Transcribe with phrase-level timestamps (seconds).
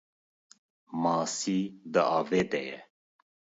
[1.01, 1.59] Masî
[1.93, 2.79] di avê de ye